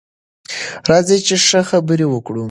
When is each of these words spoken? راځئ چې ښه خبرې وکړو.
راځئ 0.89 1.17
چې 1.27 1.35
ښه 1.47 1.61
خبرې 1.69 2.05
وکړو. 2.09 2.39